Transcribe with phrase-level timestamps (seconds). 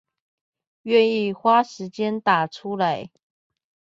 [0.83, 3.11] 願意花時間打出來